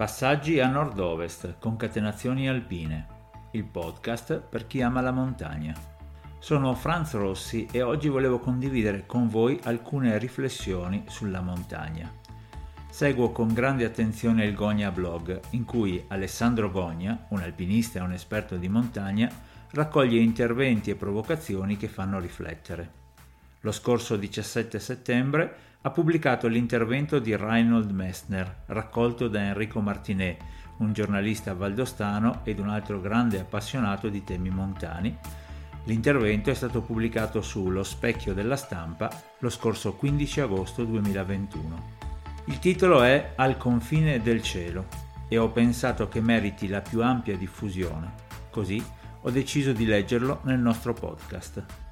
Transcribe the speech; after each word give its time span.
Passaggi 0.00 0.58
a 0.60 0.66
nord-ovest, 0.66 1.56
concatenazioni 1.58 2.48
alpine, 2.48 3.06
il 3.50 3.64
podcast 3.64 4.40
per 4.40 4.66
chi 4.66 4.80
ama 4.80 5.02
la 5.02 5.10
montagna. 5.10 5.74
Sono 6.38 6.74
Franz 6.74 7.12
Rossi 7.12 7.68
e 7.70 7.82
oggi 7.82 8.08
volevo 8.08 8.38
condividere 8.38 9.04
con 9.04 9.28
voi 9.28 9.60
alcune 9.64 10.16
riflessioni 10.16 11.04
sulla 11.06 11.42
montagna. 11.42 12.10
Seguo 12.88 13.30
con 13.30 13.52
grande 13.52 13.84
attenzione 13.84 14.46
il 14.46 14.54
Gogna 14.54 14.90
Blog, 14.90 15.38
in 15.50 15.66
cui 15.66 16.02
Alessandro 16.08 16.70
Gogna, 16.70 17.26
un 17.28 17.40
alpinista 17.40 17.98
e 17.98 18.02
un 18.02 18.12
esperto 18.12 18.56
di 18.56 18.70
montagna, 18.70 19.30
raccoglie 19.72 20.18
interventi 20.18 20.88
e 20.88 20.96
provocazioni 20.96 21.76
che 21.76 21.88
fanno 21.88 22.18
riflettere. 22.18 22.99
Lo 23.62 23.72
scorso 23.72 24.16
17 24.16 24.78
settembre 24.78 25.54
ha 25.82 25.90
pubblicato 25.90 26.46
l'intervento 26.48 27.18
di 27.18 27.36
Reinhold 27.36 27.90
Messner, 27.90 28.62
raccolto 28.66 29.28
da 29.28 29.40
Enrico 29.40 29.80
Martinet, 29.80 30.40
un 30.78 30.94
giornalista 30.94 31.52
valdostano 31.52 32.40
ed 32.44 32.58
un 32.58 32.70
altro 32.70 33.02
grande 33.02 33.38
appassionato 33.38 34.08
di 34.08 34.24
temi 34.24 34.48
montani. 34.48 35.14
L'intervento 35.84 36.50
è 36.50 36.54
stato 36.54 36.80
pubblicato 36.80 37.42
su 37.42 37.68
Lo 37.68 37.82
specchio 37.82 38.32
della 38.32 38.56
stampa 38.56 39.10
lo 39.38 39.50
scorso 39.50 39.94
15 39.94 40.40
agosto 40.40 40.84
2021. 40.84 41.98
Il 42.46 42.58
titolo 42.58 43.02
è 43.02 43.32
Al 43.36 43.58
confine 43.58 44.22
del 44.22 44.42
cielo 44.42 44.86
e 45.28 45.36
ho 45.36 45.50
pensato 45.50 46.08
che 46.08 46.22
meriti 46.22 46.66
la 46.66 46.80
più 46.80 47.02
ampia 47.02 47.36
diffusione. 47.36 48.12
Così 48.50 48.82
ho 49.20 49.30
deciso 49.30 49.72
di 49.72 49.84
leggerlo 49.84 50.40
nel 50.44 50.58
nostro 50.58 50.94
podcast. 50.94 51.89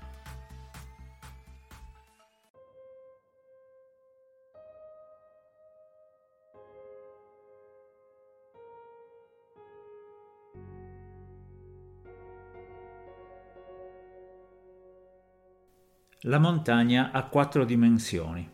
La 16.22 16.40
montagna 16.40 17.12
ha 17.12 17.26
quattro 17.26 17.64
dimensioni. 17.64 18.50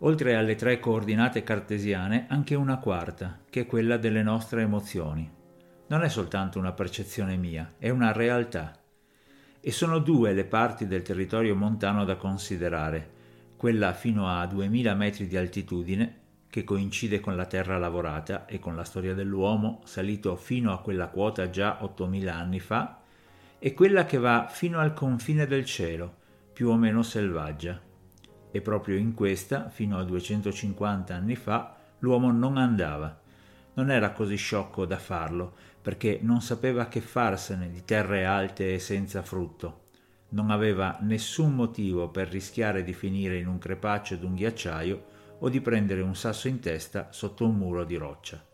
Oltre 0.00 0.34
alle 0.34 0.56
tre 0.56 0.80
coordinate 0.80 1.44
cartesiane, 1.44 2.26
anche 2.28 2.56
una 2.56 2.78
quarta, 2.78 3.38
che 3.48 3.60
è 3.60 3.66
quella 3.66 3.96
delle 3.96 4.24
nostre 4.24 4.62
emozioni. 4.62 5.30
Non 5.86 6.02
è 6.02 6.08
soltanto 6.08 6.58
una 6.58 6.72
percezione 6.72 7.36
mia, 7.36 7.74
è 7.78 7.90
una 7.90 8.10
realtà. 8.10 8.76
E 9.60 9.70
sono 9.70 10.00
due 10.00 10.32
le 10.32 10.44
parti 10.44 10.88
del 10.88 11.02
territorio 11.02 11.54
montano 11.54 12.04
da 12.04 12.16
considerare, 12.16 13.08
quella 13.56 13.92
fino 13.92 14.28
a 14.28 14.44
2000 14.46 14.92
metri 14.94 15.28
di 15.28 15.36
altitudine, 15.36 16.18
che 16.50 16.64
coincide 16.64 17.20
con 17.20 17.36
la 17.36 17.46
terra 17.46 17.78
lavorata 17.78 18.46
e 18.46 18.58
con 18.58 18.74
la 18.74 18.82
storia 18.82 19.14
dell'uomo 19.14 19.80
salito 19.84 20.34
fino 20.34 20.72
a 20.72 20.80
quella 20.80 21.06
quota 21.06 21.50
già 21.50 21.84
8000 21.84 22.34
anni 22.34 22.58
fa, 22.58 22.98
e 23.60 23.74
quella 23.74 24.06
che 24.06 24.18
va 24.18 24.48
fino 24.50 24.80
al 24.80 24.92
confine 24.92 25.46
del 25.46 25.64
cielo, 25.64 26.18
più 26.52 26.68
o 26.68 26.76
meno 26.76 27.02
selvaggia. 27.02 27.80
E 28.50 28.60
proprio 28.60 28.96
in 28.96 29.14
questa, 29.14 29.68
fino 29.68 29.98
a 29.98 30.04
250 30.04 31.14
anni 31.14 31.36
fa, 31.36 31.76
l'uomo 32.00 32.30
non 32.32 32.56
andava. 32.56 33.20
Non 33.74 33.90
era 33.90 34.12
così 34.12 34.36
sciocco 34.36 34.84
da 34.84 34.98
farlo, 34.98 35.54
perché 35.80 36.18
non 36.22 36.40
sapeva 36.40 36.86
che 36.86 37.00
farsene 37.00 37.70
di 37.70 37.84
terre 37.84 38.24
alte 38.24 38.74
e 38.74 38.78
senza 38.78 39.22
frutto. 39.22 39.88
Non 40.30 40.50
aveva 40.50 40.98
nessun 41.00 41.54
motivo 41.54 42.08
per 42.08 42.28
rischiare 42.28 42.82
di 42.82 42.92
finire 42.92 43.38
in 43.38 43.46
un 43.46 43.58
crepaccio 43.58 44.16
d'un 44.16 44.34
ghiacciaio 44.34 45.04
o 45.38 45.48
di 45.48 45.60
prendere 45.60 46.02
un 46.02 46.14
sasso 46.14 46.48
in 46.48 46.60
testa 46.60 47.08
sotto 47.10 47.46
un 47.46 47.56
muro 47.56 47.84
di 47.84 47.96
roccia. 47.96 48.44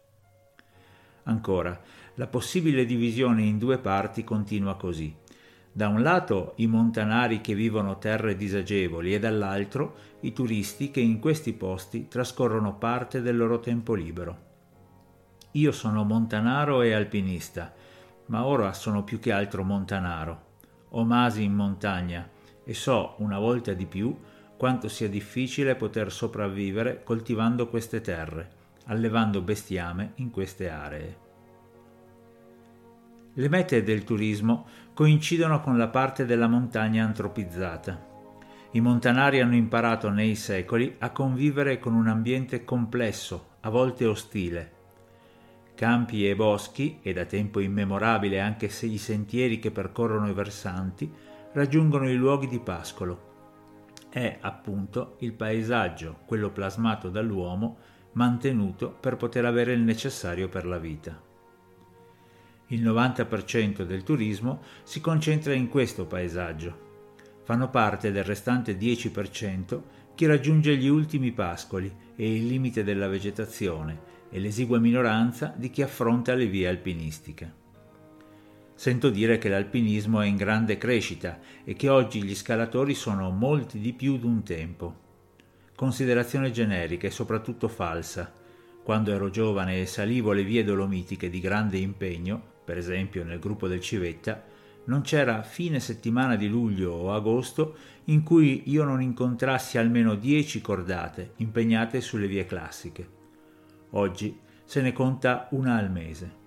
Ancora, 1.25 1.78
la 2.14 2.28
possibile 2.28 2.84
divisione 2.84 3.42
in 3.42 3.59
due 3.59 3.78
parti 3.78 4.22
continua 4.22 4.76
così. 4.76 5.15
Da 5.76 5.88
un 5.88 6.00
lato 6.00 6.54
i 6.56 6.66
montanari 6.66 7.42
che 7.42 7.54
vivono 7.54 7.98
terre 7.98 8.34
disagevoli 8.34 9.12
e 9.12 9.19
dall'altro 9.19 9.97
i 10.20 10.32
turisti 10.32 10.91
che 10.91 11.00
in 11.00 11.19
questi 11.19 11.53
posti 11.53 12.09
trascorrono 12.09 12.76
parte 12.76 13.20
del 13.20 13.37
loro 13.37 13.60
tempo 13.60 13.92
libero. 13.92 14.38
Io 15.50 15.72
sono 15.72 16.03
montanaro 16.03 16.81
e 16.81 16.94
alpinista, 16.94 17.75
ma 18.28 18.47
ora 18.47 18.72
sono 18.72 19.04
più 19.04 19.20
che 19.20 19.32
altro 19.32 19.65
montanaro. 19.65 20.44
Ho 20.92 21.04
masi 21.04 21.42
in 21.42 21.53
montagna 21.53 22.26
e 22.65 22.72
so 22.72 23.16
una 23.19 23.38
volta 23.38 23.75
di 23.75 23.84
più 23.84 24.19
quanto 24.56 24.88
sia 24.88 25.10
difficile 25.10 25.76
poter 25.76 26.10
sopravvivere 26.10 27.03
coltivando 27.04 27.69
queste 27.69 28.00
terre, 28.00 28.48
allevando 28.86 29.42
bestiame 29.42 30.12
in 30.15 30.31
queste 30.31 30.70
aree. 30.70 31.25
Le 33.38 33.50
mete 33.50 33.82
del 33.82 34.02
turismo 34.02 34.66
coincidono 34.94 35.60
con 35.60 35.76
la 35.76 35.88
parte 35.88 36.24
della 36.24 36.47
montagna 36.47 37.04
antropizzata. 37.04 38.14
I 38.70 38.80
montanari 38.80 39.42
hanno 39.42 39.56
imparato 39.56 40.08
nei 40.08 40.34
secoli 40.34 40.97
a 41.00 41.10
convivere 41.10 41.78
con 41.78 41.92
un 41.92 42.08
ambiente 42.08 42.64
complesso, 42.64 43.56
a 43.60 43.69
volte 43.69 44.06
ostile. 44.06 44.72
Campi 45.74 46.26
e 46.26 46.34
boschi, 46.34 47.00
e 47.02 47.12
da 47.12 47.26
tempo 47.26 47.60
immemorabile 47.60 48.41
anche 48.41 48.70
se 48.70 48.86
i 48.86 48.97
sentieri 48.97 49.58
che 49.58 49.70
percorrono 49.70 50.30
i 50.30 50.32
versanti, 50.32 51.12
raggiungono 51.53 52.08
i 52.08 52.16
luoghi 52.16 52.48
di 52.48 52.58
pascolo. 52.58 53.34
È 54.08 54.38
appunto 54.41 55.16
il 55.20 55.34
paesaggio, 55.34 56.20
quello 56.24 56.48
plasmato 56.48 57.10
dall'uomo, 57.10 57.76
mantenuto 58.12 58.97
per 58.98 59.18
poter 59.18 59.44
avere 59.44 59.74
il 59.74 59.82
necessario 59.82 60.48
per 60.48 60.64
la 60.64 60.78
vita. 60.78 61.25
Il 62.69 62.82
90% 62.82 63.82
del 63.82 64.03
turismo 64.03 64.60
si 64.82 65.00
concentra 65.00 65.53
in 65.53 65.69
questo 65.69 66.06
paesaggio. 66.06 66.84
Fanno 67.44 67.71
parte 67.71 68.10
del 68.10 68.25
restante 68.25 68.77
10% 68.77 69.82
chi 70.16 70.27
raggiunge 70.27 70.77
gli 70.77 70.88
ultimi 70.88 71.31
pascoli 71.31 71.94
e 72.16 72.34
il 72.34 72.47
limite 72.47 72.82
della 72.82 73.06
vegetazione 73.06 74.15
e 74.31 74.41
l'esigua 74.41 74.78
minoranza 74.78 75.54
di 75.56 75.71
chi 75.71 75.82
affronta 75.82 76.34
le 76.34 76.47
vie 76.47 76.66
alpinistiche. 76.66 77.65
Sento 78.75 79.10
dire 79.10 79.38
che 79.38 79.48
l'alpinismo 79.48 80.21
è 80.21 80.27
in 80.27 80.37
grande 80.37 80.77
crescita 80.77 81.38
e 81.62 81.75
che 81.75 81.88
oggi 81.88 82.22
gli 82.22 82.34
scalatori 82.34 82.94
sono 82.94 83.31
molti 83.31 83.78
di 83.78 83.93
più 83.93 84.19
d'un 84.19 84.43
tempo. 84.43 85.04
Considerazione 85.77 86.50
generica 86.50 87.06
e 87.06 87.10
soprattutto 87.10 87.69
falsa. 87.69 88.33
Quando 88.83 89.12
ero 89.12 89.31
giovane 89.31 89.81
e 89.81 89.87
salivo 89.87 90.33
le 90.33 90.43
vie 90.43 90.65
dolomitiche 90.65 91.31
di 91.31 91.41
grande 91.41 91.78
impegno, 91.78 92.54
per 92.66 92.77
esempio 92.77 93.22
nel 93.22 93.38
gruppo 93.38 93.69
del 93.69 93.81
Civetta, 93.81 94.43
non 94.87 95.03
c'era 95.03 95.43
fine 95.43 95.78
settimana 95.78 96.34
di 96.34 96.49
luglio 96.49 96.93
o 96.93 97.12
agosto 97.12 97.77
in 98.06 98.25
cui 98.25 98.65
io 98.66 98.82
non 98.82 99.00
incontrassi 99.00 99.78
almeno 99.78 100.16
dieci 100.16 100.60
cordate 100.60 101.32
impegnate 101.37 102.00
sulle 102.00 102.27
vie 102.27 102.44
classiche. 102.44 103.09
Oggi 103.91 104.38
se 104.65 104.81
ne 104.81 104.93
conta 104.93 105.47
una 105.53 105.77
al 105.77 105.91
mese. 105.91 106.44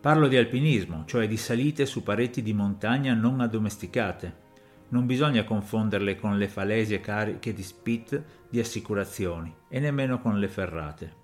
Parlo 0.00 0.28
di 0.28 0.36
alpinismo, 0.36 1.04
cioè 1.04 1.26
di 1.26 1.36
salite 1.36 1.84
su 1.84 2.02
pareti 2.02 2.42
di 2.42 2.54
montagna 2.54 3.12
non 3.12 3.40
addomesticate. 3.40 4.48
Non 4.88 5.04
bisogna 5.04 5.44
confonderle 5.44 6.16
con 6.16 6.38
le 6.38 6.48
falesie 6.48 7.00
cariche 7.00 7.52
di 7.52 7.62
spit 7.62 8.22
di 8.48 8.58
assicurazioni 8.58 9.54
e 9.68 9.78
nemmeno 9.78 10.20
con 10.20 10.38
le 10.38 10.48
ferrate. 10.48 11.19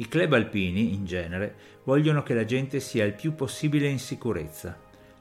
I 0.00 0.08
club 0.08 0.32
alpini, 0.32 0.94
in 0.94 1.04
genere, 1.04 1.54
vogliono 1.84 2.22
che 2.22 2.32
la 2.32 2.46
gente 2.46 2.80
sia 2.80 3.04
il 3.04 3.12
più 3.12 3.34
possibile 3.34 3.86
in 3.86 3.98
sicurezza, 3.98 4.74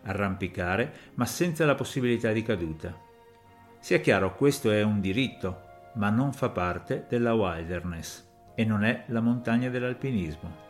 arrampicare, 0.03 1.11
ma 1.15 1.25
senza 1.25 1.65
la 1.65 1.75
possibilità 1.75 2.31
di 2.31 2.43
caduta. 2.43 2.97
Sia 3.81 3.99
chiaro, 3.99 4.35
questo 4.35 4.71
è 4.71 4.81
un 4.81 5.01
diritto, 5.01 5.63
ma 5.95 6.09
non 6.09 6.31
fa 6.31 6.47
parte 6.47 7.07
della 7.09 7.33
wilderness 7.33 8.25
e 8.55 8.63
non 8.63 8.85
è 8.85 9.03
la 9.07 9.19
montagna 9.19 9.67
dell'alpinismo. 9.67 10.67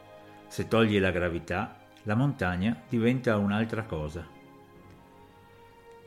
Se 0.47 0.67
togli 0.67 0.99
la 0.99 1.11
gravità, 1.11 1.77
la 2.03 2.15
montagna 2.15 2.81
diventa 2.89 3.37
un'altra 3.37 3.83
cosa. 3.83 4.25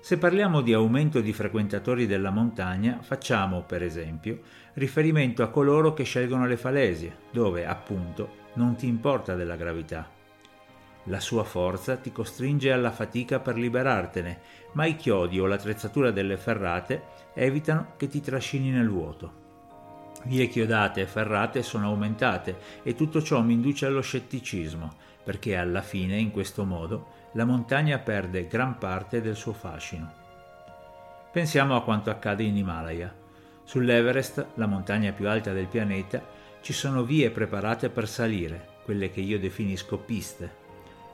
Se 0.04 0.18
parliamo 0.18 0.62
di 0.62 0.72
aumento 0.72 1.20
di 1.20 1.32
frequentatori 1.32 2.08
della 2.08 2.30
montagna, 2.30 2.98
facciamo, 3.02 3.62
per 3.62 3.84
esempio, 3.84 4.40
riferimento 4.72 5.44
a 5.44 5.48
coloro 5.48 5.94
che 5.94 6.02
scelgono 6.02 6.44
le 6.44 6.56
falesie, 6.56 7.18
dove, 7.30 7.64
appunto, 7.64 8.48
non 8.54 8.74
ti 8.74 8.88
importa 8.88 9.36
della 9.36 9.54
gravità. 9.54 10.10
La 11.04 11.20
sua 11.20 11.44
forza 11.44 11.94
ti 11.98 12.10
costringe 12.10 12.72
alla 12.72 12.90
fatica 12.90 13.38
per 13.38 13.56
liberartene, 13.56 14.40
ma 14.72 14.86
i 14.86 14.96
chiodi 14.96 15.38
o 15.38 15.46
l'attrezzatura 15.46 16.10
delle 16.10 16.36
ferrate 16.36 17.04
evitano 17.32 17.92
che 17.96 18.08
ti 18.08 18.20
trascini 18.20 18.70
nel 18.70 18.88
vuoto. 18.88 19.41
Vie 20.24 20.46
chiodate 20.46 21.00
e 21.00 21.06
ferrate 21.06 21.62
sono 21.62 21.86
aumentate 21.86 22.56
e 22.82 22.94
tutto 22.94 23.22
ciò 23.22 23.40
mi 23.42 23.54
induce 23.54 23.86
allo 23.86 24.02
scetticismo, 24.02 24.94
perché 25.24 25.56
alla 25.56 25.82
fine, 25.82 26.18
in 26.18 26.30
questo 26.30 26.64
modo, 26.64 27.20
la 27.32 27.44
montagna 27.44 27.98
perde 27.98 28.46
gran 28.46 28.78
parte 28.78 29.20
del 29.20 29.34
suo 29.34 29.52
fascino. 29.52 30.12
Pensiamo 31.32 31.74
a 31.74 31.82
quanto 31.82 32.10
accade 32.10 32.42
in 32.44 32.56
Himalaya. 32.56 33.12
Sull'Everest, 33.64 34.46
la 34.54 34.66
montagna 34.66 35.12
più 35.12 35.28
alta 35.28 35.52
del 35.52 35.66
pianeta, 35.66 36.22
ci 36.60 36.72
sono 36.72 37.02
vie 37.02 37.30
preparate 37.30 37.88
per 37.88 38.06
salire, 38.06 38.68
quelle 38.84 39.10
che 39.10 39.20
io 39.20 39.38
definisco 39.38 39.98
piste. 39.98 40.60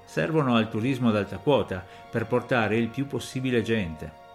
Servono 0.05 0.57
al 0.57 0.69
turismo 0.69 1.09
ad 1.09 1.17
alta 1.17 1.39
quota 1.39 1.85
per 2.11 2.27
portare 2.27 2.77
il 2.77 2.89
più 2.89 3.07
possibile 3.07 3.63
gente. 3.63 4.27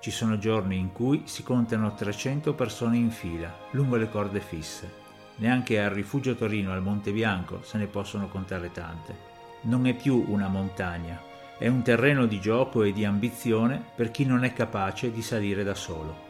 Ci 0.00 0.10
sono 0.10 0.38
giorni 0.38 0.78
in 0.78 0.92
cui 0.92 1.24
si 1.26 1.42
contano 1.42 1.92
300 1.92 2.54
persone 2.54 2.96
in 2.96 3.10
fila, 3.10 3.54
lungo 3.72 3.96
le 3.96 4.08
corde 4.08 4.40
fisse. 4.40 4.90
Neanche 5.36 5.78
al 5.78 5.90
rifugio 5.90 6.34
Torino 6.34 6.72
al 6.72 6.80
Monte 6.80 7.12
Bianco 7.12 7.60
se 7.62 7.76
ne 7.76 7.86
possono 7.86 8.28
contare 8.28 8.72
tante. 8.72 9.14
Non 9.62 9.86
è 9.86 9.94
più 9.94 10.24
una 10.28 10.48
montagna, 10.48 11.20
è 11.58 11.68
un 11.68 11.82
terreno 11.82 12.24
di 12.24 12.40
gioco 12.40 12.82
e 12.82 12.94
di 12.94 13.04
ambizione 13.04 13.84
per 13.94 14.10
chi 14.10 14.24
non 14.24 14.42
è 14.44 14.54
capace 14.54 15.12
di 15.12 15.20
salire 15.20 15.64
da 15.64 15.74
solo. 15.74 16.28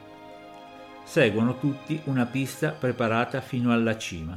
Seguono 1.04 1.56
tutti 1.56 2.00
una 2.06 2.26
pista 2.26 2.70
preparata 2.70 3.40
fino 3.40 3.72
alla 3.72 3.96
cima. 3.96 4.36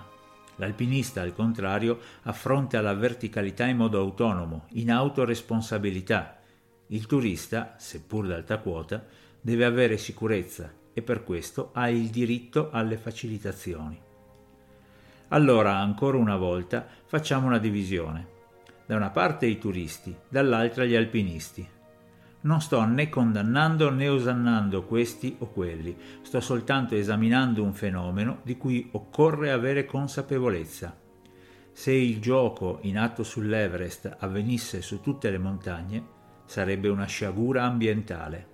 L'alpinista, 0.57 1.21
al 1.21 1.33
contrario, 1.33 1.97
affronta 2.23 2.81
la 2.81 2.93
verticalità 2.93 3.65
in 3.65 3.77
modo 3.77 3.99
autonomo, 3.99 4.65
in 4.73 4.91
autoresponsabilità. 4.91 6.37
Il 6.87 7.07
turista, 7.07 7.73
seppur 7.77 8.27
d'alta 8.27 8.59
quota, 8.59 9.03
deve 9.43 9.65
avere 9.65 9.97
sicurezza 9.97 10.73
e 10.93 11.01
per 11.01 11.23
questo 11.23 11.71
ha 11.73 11.89
il 11.89 12.07
diritto 12.07 12.69
alle 12.71 12.95
facilitazioni. 12.95 13.99
Allora, 15.27 15.77
ancora 15.77 16.17
una 16.17 16.37
volta, 16.37 16.87
facciamo 17.05 17.47
una 17.47 17.57
divisione 17.57 18.31
da 18.85 18.95
una 18.95 19.09
parte 19.09 19.45
i 19.45 19.57
turisti, 19.57 20.15
dall'altra 20.29 20.85
gli 20.85 20.95
alpinisti. 20.95 21.67
Non 22.41 22.61
sto 22.61 22.83
né 22.85 23.09
condannando 23.09 23.89
né 23.89 24.07
osannando 24.09 24.83
questi 24.83 25.35
o 25.39 25.47
quelli, 25.47 25.97
sto 26.21 26.41
soltanto 26.41 26.95
esaminando 26.95 27.63
un 27.63 27.73
fenomeno 27.73 28.39
di 28.43 28.57
cui 28.57 28.89
occorre 28.91 29.51
avere 29.51 29.85
consapevolezza. 29.85 30.97
Se 31.71 31.91
il 31.91 32.19
gioco 32.19 32.79
in 32.81 32.97
atto 32.97 33.23
sull'Everest 33.23 34.17
avvenisse 34.19 34.81
su 34.81 35.01
tutte 35.01 35.31
le 35.31 35.37
montagne, 35.37 36.05
sarebbe 36.45 36.89
una 36.89 37.05
sciagura 37.05 37.63
ambientale. 37.63 38.52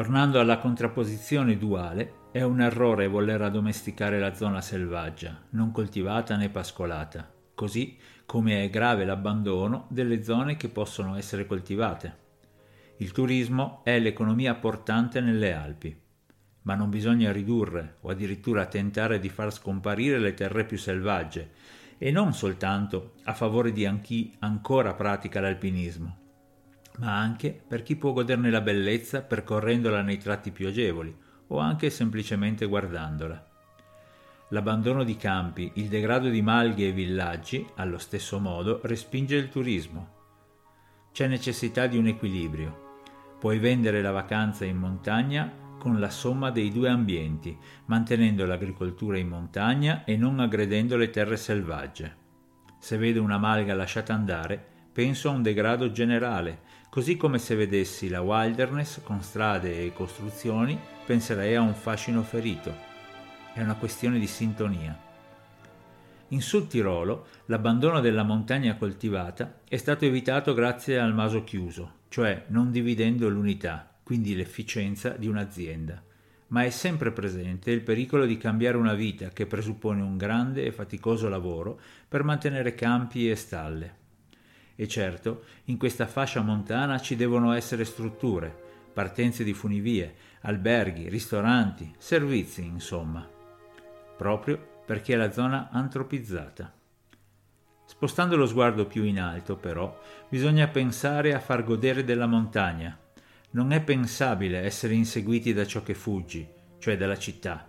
Tornando 0.00 0.40
alla 0.40 0.56
contrapposizione 0.56 1.58
duale, 1.58 2.28
è 2.32 2.40
un 2.40 2.62
errore 2.62 3.06
voler 3.06 3.42
addomesticare 3.42 4.18
la 4.18 4.32
zona 4.32 4.62
selvaggia, 4.62 5.42
non 5.50 5.72
coltivata 5.72 6.36
né 6.36 6.48
pascolata, 6.48 7.30
così 7.54 7.98
come 8.24 8.64
è 8.64 8.70
grave 8.70 9.04
l'abbandono 9.04 9.84
delle 9.90 10.22
zone 10.22 10.56
che 10.56 10.70
possono 10.70 11.16
essere 11.16 11.44
coltivate. 11.44 12.16
Il 12.96 13.12
turismo 13.12 13.82
è 13.84 13.98
l'economia 13.98 14.54
portante 14.54 15.20
nelle 15.20 15.52
Alpi, 15.52 15.94
ma 16.62 16.74
non 16.74 16.88
bisogna 16.88 17.30
ridurre 17.30 17.96
o 18.00 18.08
addirittura 18.08 18.64
tentare 18.64 19.18
di 19.18 19.28
far 19.28 19.52
scomparire 19.52 20.18
le 20.18 20.32
terre 20.32 20.64
più 20.64 20.78
selvagge, 20.78 21.50
e 21.98 22.10
non 22.10 22.32
soltanto 22.32 23.16
a 23.24 23.34
favore 23.34 23.70
di 23.70 23.86
chi 24.00 24.34
ancora 24.38 24.94
pratica 24.94 25.42
l'alpinismo, 25.42 26.19
ma 27.00 27.16
anche 27.16 27.58
per 27.66 27.82
chi 27.82 27.96
può 27.96 28.12
goderne 28.12 28.50
la 28.50 28.60
bellezza 28.60 29.22
percorrendola 29.22 30.02
nei 30.02 30.18
tratti 30.18 30.50
più 30.50 30.68
agevoli 30.68 31.16
o 31.48 31.58
anche 31.58 31.88
semplicemente 31.88 32.66
guardandola. 32.66 33.48
L'abbandono 34.50 35.02
di 35.02 35.16
campi, 35.16 35.72
il 35.74 35.88
degrado 35.88 36.28
di 36.28 36.42
malghe 36.42 36.88
e 36.88 36.92
villaggi, 36.92 37.66
allo 37.76 37.98
stesso 37.98 38.38
modo, 38.38 38.80
respinge 38.82 39.36
il 39.36 39.48
turismo. 39.48 40.18
C'è 41.12 41.26
necessità 41.26 41.86
di 41.86 41.96
un 41.96 42.06
equilibrio. 42.08 42.88
Puoi 43.38 43.58
vendere 43.58 44.02
la 44.02 44.10
vacanza 44.10 44.64
in 44.64 44.76
montagna 44.76 45.50
con 45.78 45.98
la 45.98 46.10
somma 46.10 46.50
dei 46.50 46.70
due 46.70 46.90
ambienti, 46.90 47.56
mantenendo 47.86 48.44
l'agricoltura 48.44 49.16
in 49.16 49.28
montagna 49.28 50.04
e 50.04 50.16
non 50.16 50.38
aggredendo 50.38 50.96
le 50.96 51.10
terre 51.10 51.36
selvagge. 51.36 52.16
Se 52.78 52.98
vedo 52.98 53.22
una 53.22 53.38
malga 53.38 53.74
lasciata 53.74 54.12
andare, 54.12 54.62
penso 54.92 55.28
a 55.28 55.32
un 55.32 55.42
degrado 55.42 55.90
generale, 55.92 56.60
così 56.90 57.16
come 57.16 57.38
se 57.38 57.54
vedessi 57.54 58.08
la 58.08 58.20
wilderness 58.20 59.00
con 59.02 59.22
strade 59.22 59.82
e 59.82 59.92
costruzioni, 59.94 60.78
penserei 61.06 61.54
a 61.54 61.62
un 61.62 61.74
fascino 61.74 62.22
ferito 62.22 62.88
è 63.52 63.62
una 63.62 63.74
questione 63.74 64.18
di 64.18 64.26
sintonia. 64.26 64.98
In 66.28 66.40
Sud 66.40 66.68
Tirolo 66.68 67.26
l'abbandono 67.46 68.00
della 68.00 68.22
montagna 68.22 68.76
coltivata 68.76 69.60
è 69.68 69.76
stato 69.76 70.04
evitato 70.04 70.54
grazie 70.54 70.98
al 70.98 71.12
maso 71.12 71.42
chiuso, 71.42 71.94
cioè 72.08 72.44
non 72.48 72.70
dividendo 72.70 73.28
l'unità, 73.28 73.92
quindi 74.02 74.36
l'efficienza 74.36 75.10
di 75.10 75.26
un'azienda, 75.26 76.00
ma 76.48 76.64
è 76.64 76.70
sempre 76.70 77.10
presente 77.10 77.72
il 77.72 77.82
pericolo 77.82 78.24
di 78.24 78.36
cambiare 78.36 78.76
una 78.76 78.94
vita 78.94 79.30
che 79.30 79.46
presuppone 79.46 80.00
un 80.00 80.16
grande 80.16 80.64
e 80.64 80.72
faticoso 80.72 81.28
lavoro 81.28 81.80
per 82.08 82.22
mantenere 82.22 82.74
campi 82.74 83.28
e 83.28 83.34
stalle. 83.34 83.99
E 84.80 84.88
certo, 84.88 85.44
in 85.64 85.76
questa 85.76 86.06
fascia 86.06 86.40
montana 86.40 86.98
ci 87.00 87.14
devono 87.14 87.52
essere 87.52 87.84
strutture, 87.84 88.54
partenze 88.94 89.44
di 89.44 89.52
funivie, 89.52 90.14
alberghi, 90.42 91.10
ristoranti, 91.10 91.92
servizi, 91.98 92.64
insomma 92.64 93.38
proprio 94.20 94.82
perché 94.84 95.14
è 95.14 95.16
la 95.16 95.32
zona 95.32 95.70
antropizzata. 95.72 96.70
Spostando 97.86 98.36
lo 98.36 98.44
sguardo 98.44 98.84
più 98.84 99.04
in 99.04 99.18
alto, 99.18 99.56
però, 99.56 99.98
bisogna 100.28 100.68
pensare 100.68 101.32
a 101.32 101.40
far 101.40 101.64
godere 101.64 102.04
della 102.04 102.26
montagna. 102.26 102.98
Non 103.52 103.72
è 103.72 103.80
pensabile 103.80 104.58
essere 104.58 104.92
inseguiti 104.92 105.54
da 105.54 105.64
ciò 105.64 105.82
che 105.82 105.94
fuggi, 105.94 106.46
cioè 106.78 106.98
dalla 106.98 107.16
città. 107.16 107.66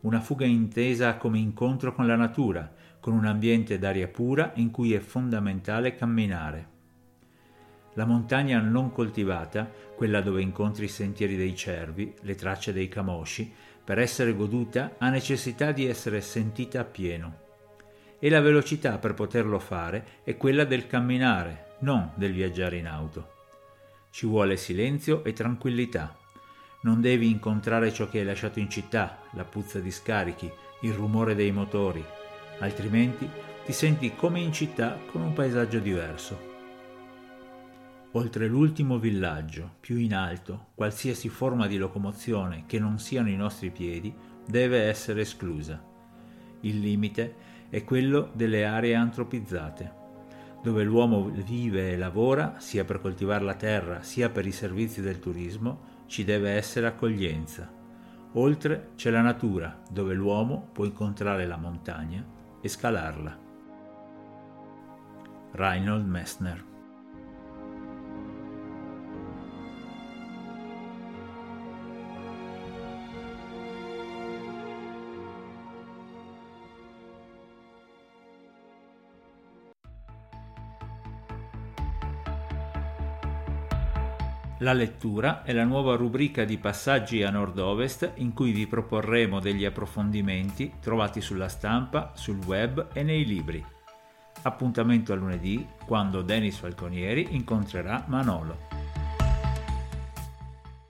Una 0.00 0.20
fuga 0.20 0.46
intesa 0.46 1.16
come 1.16 1.38
incontro 1.38 1.94
con 1.94 2.08
la 2.08 2.16
natura, 2.16 2.74
con 3.04 3.12
un 3.12 3.26
ambiente 3.26 3.78
d'aria 3.78 4.08
pura 4.08 4.52
in 4.54 4.70
cui 4.70 4.94
è 4.94 4.98
fondamentale 4.98 5.94
camminare. 5.94 6.68
La 7.96 8.06
montagna 8.06 8.58
non 8.60 8.92
coltivata, 8.92 9.70
quella 9.94 10.22
dove 10.22 10.40
incontri 10.40 10.86
i 10.86 10.88
sentieri 10.88 11.36
dei 11.36 11.54
cervi, 11.54 12.14
le 12.22 12.34
tracce 12.34 12.72
dei 12.72 12.88
camosci, 12.88 13.52
per 13.84 13.98
essere 13.98 14.32
goduta 14.32 14.94
ha 14.96 15.10
necessità 15.10 15.70
di 15.70 15.84
essere 15.84 16.22
sentita 16.22 16.80
appieno. 16.80 17.40
E 18.18 18.30
la 18.30 18.40
velocità 18.40 18.96
per 18.96 19.12
poterlo 19.12 19.58
fare 19.58 20.22
è 20.24 20.38
quella 20.38 20.64
del 20.64 20.86
camminare, 20.86 21.74
non 21.80 22.10
del 22.14 22.32
viaggiare 22.32 22.78
in 22.78 22.86
auto. 22.86 23.32
Ci 24.12 24.24
vuole 24.24 24.56
silenzio 24.56 25.24
e 25.24 25.34
tranquillità. 25.34 26.16
Non 26.84 27.02
devi 27.02 27.28
incontrare 27.28 27.92
ciò 27.92 28.08
che 28.08 28.20
hai 28.20 28.24
lasciato 28.24 28.60
in 28.60 28.70
città, 28.70 29.18
la 29.32 29.44
puzza 29.44 29.78
di 29.78 29.90
scarichi, 29.90 30.50
il 30.80 30.94
rumore 30.94 31.34
dei 31.34 31.52
motori, 31.52 32.02
altrimenti 32.64 33.28
ti 33.64 33.72
senti 33.72 34.14
come 34.14 34.40
in 34.40 34.52
città 34.52 34.98
con 35.10 35.22
un 35.22 35.32
paesaggio 35.32 35.78
diverso. 35.78 36.52
Oltre 38.12 38.46
l'ultimo 38.46 38.98
villaggio, 38.98 39.76
più 39.80 39.96
in 39.96 40.14
alto, 40.14 40.66
qualsiasi 40.74 41.28
forma 41.28 41.66
di 41.66 41.78
locomozione 41.78 42.64
che 42.66 42.78
non 42.78 42.98
siano 42.98 43.28
i 43.28 43.36
nostri 43.36 43.70
piedi 43.70 44.14
deve 44.46 44.82
essere 44.82 45.22
esclusa. 45.22 45.82
Il 46.60 46.78
limite 46.78 47.34
è 47.70 47.82
quello 47.82 48.30
delle 48.34 48.64
aree 48.64 48.94
antropizzate, 48.94 50.02
dove 50.62 50.84
l'uomo 50.84 51.24
vive 51.24 51.92
e 51.92 51.96
lavora, 51.96 52.56
sia 52.58 52.84
per 52.84 53.00
coltivare 53.00 53.44
la 53.44 53.54
terra 53.54 54.02
sia 54.02 54.30
per 54.30 54.46
i 54.46 54.52
servizi 54.52 55.00
del 55.00 55.18
turismo, 55.18 56.02
ci 56.06 56.22
deve 56.22 56.50
essere 56.50 56.86
accoglienza. 56.86 57.68
Oltre 58.34 58.90
c'è 58.94 59.10
la 59.10 59.22
natura, 59.22 59.80
dove 59.90 60.14
l'uomo 60.14 60.68
può 60.72 60.84
incontrare 60.84 61.46
la 61.46 61.56
montagna 61.56 62.33
e 62.64 62.68
scalarla. 62.68 63.38
Reinhold 65.52 66.06
Messner 66.06 66.64
La 84.64 84.72
lettura 84.72 85.42
è 85.42 85.52
la 85.52 85.64
nuova 85.64 85.94
rubrica 85.94 86.44
di 86.44 86.56
Passaggi 86.56 87.22
a 87.22 87.28
Nord-Ovest 87.28 88.12
in 88.14 88.32
cui 88.32 88.50
vi 88.50 88.66
proporremo 88.66 89.38
degli 89.38 89.66
approfondimenti 89.66 90.76
trovati 90.80 91.20
sulla 91.20 91.48
stampa, 91.48 92.12
sul 92.14 92.38
web 92.46 92.88
e 92.94 93.02
nei 93.02 93.26
libri. 93.26 93.62
Appuntamento 94.40 95.12
a 95.12 95.16
lunedì 95.16 95.66
quando 95.84 96.22
Denis 96.22 96.56
Falconieri 96.56 97.34
incontrerà 97.34 98.04
Manolo. 98.06 98.73